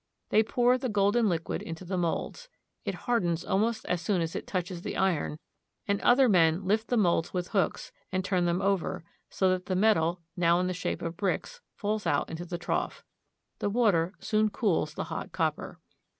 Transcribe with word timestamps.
They 0.29 0.41
pour 0.41 0.79
the 0.79 0.89
golden 0.89 1.29
liquid 1.29 1.61
into 1.61 1.85
the 1.85 1.95
molds. 1.95 2.49
It 2.85 2.95
hardens 3.05 3.45
almost 3.45 3.85
as 3.85 4.01
soon 4.01 4.19
as 4.19 4.35
it 4.35 4.47
touches 4.47 4.81
the 4.81 4.97
iron, 4.97 5.37
and 5.87 6.01
other 6.01 6.27
men 6.27 6.65
lift 6.65 6.87
the 6.87 6.97
molds 6.97 7.35
with 7.35 7.49
hooks, 7.49 7.91
and 8.11 8.25
turn 8.25 8.45
them 8.45 8.63
over, 8.63 9.03
so 9.29 9.51
that 9.51 9.67
the 9.67 9.75
metal, 9.75 10.19
now 10.35 10.59
in 10.59 10.65
the 10.65 10.73
shape 10.73 11.03
of 11.03 11.17
bricks, 11.17 11.61
falls 11.75 12.07
out 12.07 12.31
into 12.31 12.45
the 12.45 12.57
trough. 12.57 13.03
The 13.59 13.69
water 13.69 14.15
soon 14.17 14.49
cools 14.49 14.95
the 14.95 15.03
hot 15.13 15.31
copper. 15.33 15.77